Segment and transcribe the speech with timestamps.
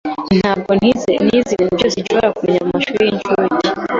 [0.37, 3.67] Ntabwo nize ibintu byose nkeneye kumenya mumashuri y'incuke.